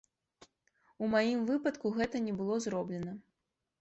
У 1.03 1.09
маім 1.13 1.43
выпадку 1.49 1.93
гэта 1.99 2.25
не 2.29 2.33
было 2.41 2.59
зроблена. 2.67 3.13